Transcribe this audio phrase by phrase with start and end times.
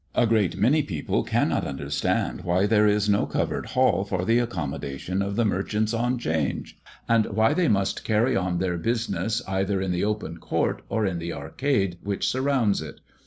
[0.15, 5.21] A great many people cannot understand why there is no covered hall for the accommodation
[5.21, 6.75] of the merchants on Change,
[7.07, 11.19] and why they must carry on their business either in the open court or in
[11.19, 12.99] the arcade which surrounds it.